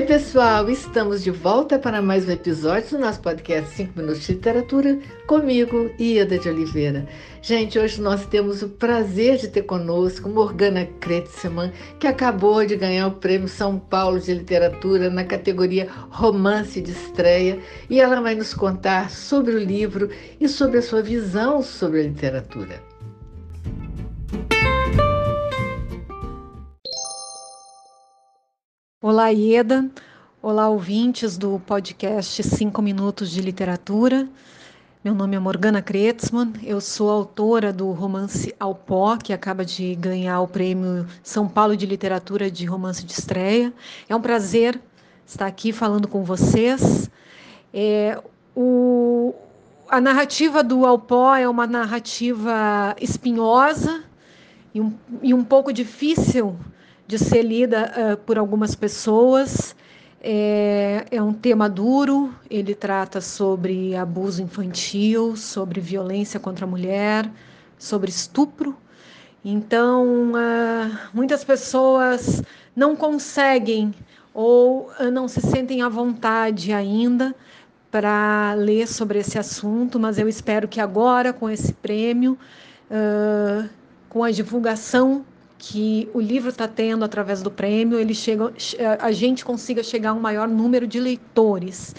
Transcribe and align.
Oi, 0.00 0.06
pessoal! 0.06 0.70
Estamos 0.70 1.22
de 1.22 1.30
volta 1.30 1.78
para 1.78 2.00
mais 2.00 2.26
um 2.26 2.32
episódio 2.32 2.92
do 2.92 2.98
nosso 3.00 3.20
podcast 3.20 3.76
5 3.76 4.00
Minutos 4.00 4.22
de 4.22 4.32
Literatura, 4.32 4.98
comigo, 5.26 5.90
Ieda 6.00 6.38
de 6.38 6.48
Oliveira. 6.48 7.06
Gente, 7.42 7.78
hoje 7.78 8.00
nós 8.00 8.24
temos 8.24 8.62
o 8.62 8.70
prazer 8.70 9.36
de 9.36 9.48
ter 9.48 9.60
conosco 9.64 10.26
Morgana 10.26 10.88
Kretzmann, 11.00 11.70
que 11.98 12.06
acabou 12.06 12.64
de 12.64 12.76
ganhar 12.76 13.08
o 13.08 13.16
Prêmio 13.16 13.46
São 13.46 13.78
Paulo 13.78 14.18
de 14.18 14.32
Literatura 14.32 15.10
na 15.10 15.22
categoria 15.22 15.86
Romance 16.08 16.80
de 16.80 16.92
Estreia, 16.92 17.60
e 17.90 18.00
ela 18.00 18.22
vai 18.22 18.34
nos 18.34 18.54
contar 18.54 19.10
sobre 19.10 19.54
o 19.54 19.58
livro 19.58 20.08
e 20.40 20.48
sobre 20.48 20.78
a 20.78 20.82
sua 20.82 21.02
visão 21.02 21.62
sobre 21.62 22.00
a 22.00 22.04
literatura. 22.04 22.82
Olá, 29.02 29.28
Ieda. 29.28 29.90
Olá, 30.42 30.68
ouvintes 30.68 31.38
do 31.38 31.58
podcast 31.60 32.42
5 32.42 32.82
Minutos 32.82 33.30
de 33.30 33.40
Literatura. 33.40 34.28
Meu 35.02 35.14
nome 35.14 35.34
é 35.34 35.38
Morgana 35.38 35.80
Kretzmann, 35.80 36.52
eu 36.62 36.82
sou 36.82 37.08
autora 37.08 37.72
do 37.72 37.90
romance 37.92 38.54
Alpó, 38.60 39.16
que 39.16 39.32
acaba 39.32 39.64
de 39.64 39.94
ganhar 39.94 40.42
o 40.42 40.46
prêmio 40.46 41.06
São 41.22 41.48
Paulo 41.48 41.78
de 41.78 41.86
Literatura 41.86 42.50
de 42.50 42.66
Romance 42.66 43.02
de 43.02 43.12
Estreia. 43.12 43.72
É 44.06 44.14
um 44.14 44.20
prazer 44.20 44.78
estar 45.26 45.46
aqui 45.46 45.72
falando 45.72 46.06
com 46.06 46.22
vocês. 46.22 47.10
É, 47.72 48.22
o, 48.54 49.34
a 49.88 49.98
narrativa 49.98 50.62
do 50.62 50.84
Alpó 50.84 51.34
é 51.34 51.48
uma 51.48 51.66
narrativa 51.66 52.94
espinhosa 53.00 54.04
e 54.74 54.80
um, 54.82 54.92
e 55.22 55.32
um 55.32 55.42
pouco 55.42 55.72
difícil 55.72 56.54
de 57.10 57.18
ser 57.18 57.42
lida 57.42 57.92
uh, 57.92 58.16
por 58.18 58.38
algumas 58.38 58.76
pessoas. 58.76 59.74
É, 60.22 61.06
é, 61.10 61.20
um 61.20 61.32
tema 61.32 61.68
duro, 61.68 62.32
ele 62.48 62.72
trata 62.72 63.20
sobre 63.20 63.96
abuso 63.96 64.40
infantil, 64.40 65.34
sobre 65.34 65.80
violência 65.80 66.38
contra 66.38 66.64
a 66.64 66.68
mulher, 66.68 67.28
sobre 67.76 68.10
estupro. 68.10 68.76
Então, 69.44 70.30
uh, 70.34 70.98
muitas 71.12 71.42
pessoas 71.42 72.44
não 72.76 72.94
conseguem 72.94 73.92
ou 74.32 74.92
uh, 75.00 75.10
não 75.10 75.26
se 75.26 75.40
sentem 75.40 75.82
à 75.82 75.88
vontade 75.88 76.72
ainda 76.72 77.34
para 77.90 78.54
ler 78.54 78.86
sobre 78.86 79.18
esse 79.18 79.36
assunto, 79.36 79.98
mas 79.98 80.16
eu 80.16 80.28
espero 80.28 80.68
que 80.68 80.80
agora, 80.80 81.32
com 81.32 81.50
esse 81.50 81.72
prêmio, 81.72 82.38
uh, 82.88 83.68
com 84.08 84.22
a 84.22 84.30
divulgação 84.30 85.24
que 85.62 86.08
o 86.14 86.20
livro 86.20 86.48
está 86.48 86.66
tendo 86.66 87.04
através 87.04 87.42
do 87.42 87.50
prêmio, 87.50 88.00
ele 88.00 88.14
chega, 88.14 88.50
a 88.98 89.12
gente 89.12 89.44
consiga 89.44 89.82
chegar 89.82 90.10
a 90.10 90.14
um 90.14 90.18
maior 90.18 90.48
número 90.48 90.86
de 90.86 90.98
leitores. 90.98 91.94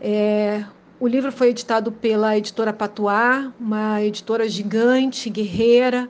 É, 0.00 0.64
o 1.00 1.08
livro 1.08 1.32
foi 1.32 1.48
editado 1.48 1.90
pela 1.90 2.38
editora 2.38 2.72
Patuá, 2.72 3.52
uma 3.58 4.00
editora 4.00 4.48
gigante, 4.48 5.28
guerreira, 5.28 6.08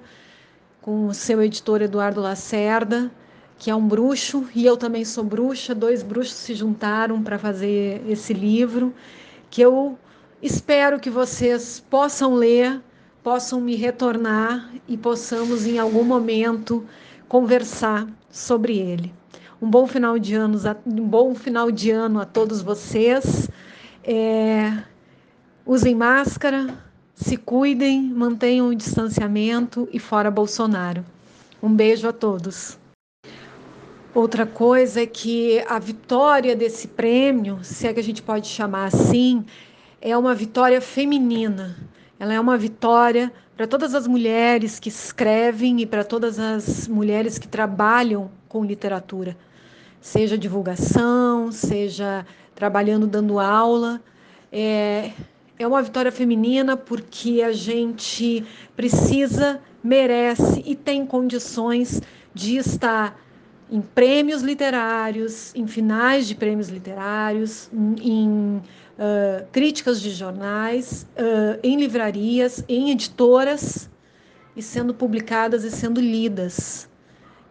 com 0.83 1.07
o 1.07 1.15
seu 1.15 1.43
editor 1.43 1.81
Eduardo 1.81 2.21
Lacerda, 2.21 3.11
que 3.59 3.71
é 3.71 3.75
um 3.75 3.89
bruxo, 3.89 4.47
e 4.55 4.67
eu 4.67 4.77
também 4.77 5.07
sou 5.07 5.25
bruxa. 5.25 5.75
Dois 5.75 6.03
bruxos 6.03 6.37
se 6.37 6.55
juntaram 6.55 7.23
para 7.23 7.39
fazer 7.39 8.03
esse 8.07 8.35
livro, 8.35 8.93
que 9.49 9.63
eu 9.63 9.99
espero 10.43 11.01
que 11.01 11.09
vocês 11.09 11.83
possam 11.89 12.35
ler 12.35 12.79
possam 13.25 13.59
me 13.59 13.75
retornar 13.75 14.71
e 14.87 14.99
possamos 14.99 15.67
em 15.67 15.79
algum 15.79 16.05
momento 16.05 16.85
conversar 17.27 18.07
sobre 18.29 18.79
ele. 18.79 19.15
Um 19.63 19.71
bom 19.71 19.87
final 19.87 20.19
de 20.19 20.35
ano, 20.35 20.61
um 20.87 21.09
bom 21.09 21.35
final 21.35 21.71
de 21.71 21.91
ano 21.91 22.21
a 22.21 22.27
todos 22.27 22.61
vocês. 22.61 23.49
É, 24.05 24.77
usem 25.65 25.95
máscara, 25.95 26.79
se 27.15 27.39
cuidem, 27.39 28.03
mantenham 28.03 28.69
o 28.69 28.75
distanciamento 28.75 29.89
e 29.91 29.99
fora 29.99 30.31
Bolsonaro. 30.31 31.03
Um 31.63 31.75
beijo 31.75 32.07
a 32.07 32.13
todos. 32.13 32.79
Outra 34.15 34.45
coisa 34.45 35.01
é 35.01 35.07
que 35.07 35.65
a 35.67 35.79
vitória 35.79 36.55
desse 36.55 36.89
prêmio, 36.89 37.61
se 37.63 37.87
é 37.87 37.95
que 37.95 38.01
a 38.01 38.05
gente 38.05 38.21
pode 38.21 38.49
chamar 38.49 38.85
assim, 38.85 39.47
é 39.99 40.15
uma 40.15 40.35
vitória 40.35 40.81
feminina. 40.83 41.75
Ela 42.19 42.35
é 42.35 42.41
uma 42.41 42.57
vitória 42.57 43.33
para 43.57 43.67
todas 43.67 43.95
as 43.95 44.07
mulheres 44.07 44.79
que 44.79 44.89
escrevem 44.89 45.81
e 45.81 45.87
para 45.87 46.05
todas 46.05 46.39
as 46.39 46.89
mulheres 46.89 47.39
que 47.39 47.49
trabalham 47.49 48.31
com 48.49 48.65
literatura, 48.65 49.37
seja 50.01 50.39
divulgação, 50.39 51.51
seja 51.51 52.27
trabalhando 52.55 53.07
dando 53.07 53.39
aula. 53.39 54.01
É, 54.53 55.11
é 55.59 55.67
uma 55.67 55.83
vitória 55.83 56.13
feminina 56.13 56.77
porque 56.77 57.43
a 57.43 57.53
gente 57.53 58.45
precisa, 58.77 59.61
merece 59.83 60.63
e 60.65 60.75
tem 60.75 61.05
condições 61.05 62.01
de 62.33 62.57
estar 62.57 63.19
em 63.75 63.81
prêmios 63.81 64.41
literários, 64.41 65.53
em 65.53 65.67
finais 65.67 66.29
de 66.29 66.37
prêmios 66.37 66.69
literários, 66.69 67.69
em 67.73 68.59
uh, 68.59 69.45
críticas 69.51 70.01
de 70.01 70.11
jornais, 70.11 71.05
uh, 71.19 71.59
em 71.61 71.77
livrarias, 71.77 72.65
em 72.69 72.93
editoras 72.93 73.91
e 74.55 74.63
sendo 74.63 74.95
publicadas 74.95 75.65
e 75.65 75.73
sendo 75.73 76.01
lidas. 76.01 76.89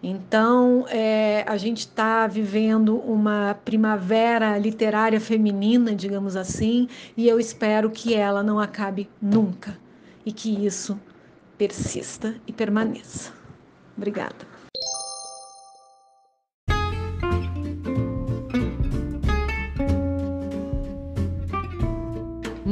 Então, 0.01 0.85
é, 0.87 1.43
a 1.45 1.57
gente 1.57 1.79
está 1.79 2.25
vivendo 2.25 2.99
uma 2.99 3.59
primavera 3.65 4.57
literária 4.57 5.19
feminina, 5.19 5.93
digamos 5.93 6.37
assim, 6.37 6.87
e 7.17 7.27
eu 7.27 7.37
espero 7.37 7.89
que 7.89 8.13
ela 8.13 8.41
não 8.41 8.61
acabe 8.61 9.09
nunca 9.21 9.77
e 10.25 10.31
que 10.31 10.65
isso 10.65 10.97
persista 11.57 12.33
e 12.47 12.53
permaneça. 12.53 13.33
Obrigada. 13.97 14.52